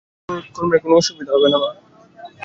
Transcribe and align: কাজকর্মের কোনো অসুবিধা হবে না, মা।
কাজকর্মের 0.29 0.79
কোনো 0.83 0.93
অসুবিধা 0.97 1.31
হবে 1.35 1.47
না, 1.49 1.57
মা। 1.63 1.69